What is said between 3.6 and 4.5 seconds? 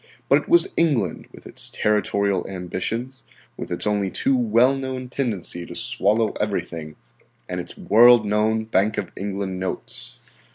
its only too